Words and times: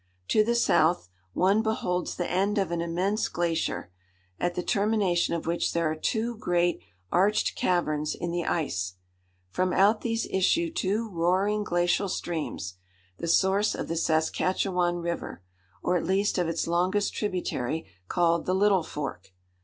To 0.29 0.43
the 0.43 0.55
south, 0.55 1.09
one 1.33 1.61
beholds 1.61 2.15
the 2.15 2.27
end 2.27 2.57
of 2.57 2.71
an 2.71 2.81
immense 2.81 3.27
glacier, 3.29 3.91
at 4.39 4.55
the 4.55 4.63
termination 4.63 5.35
of 5.35 5.45
which 5.45 5.73
there 5.73 5.91
are 5.91 5.95
two 5.95 6.37
great 6.37 6.81
arched 7.11 7.55
caverns 7.55 8.15
in 8.15 8.31
the 8.31 8.43
ice. 8.45 8.95
From 9.51 9.71
out 9.73 10.01
these 10.01 10.25
issue 10.31 10.73
two 10.73 11.07
roaring 11.07 11.63
glacial 11.63 12.09
streams, 12.09 12.77
the 13.19 13.27
source 13.27 13.75
of 13.75 13.87
the 13.89 13.95
Saskatchewan 13.95 14.95
River, 14.95 15.43
or 15.83 15.97
at 15.97 16.03
least 16.05 16.39
of 16.39 16.47
its 16.49 16.65
longest 16.65 17.13
tributary 17.13 17.85
called 18.07 18.47
the 18.47 18.55
Little 18.55 18.81
Fork. 18.81 19.35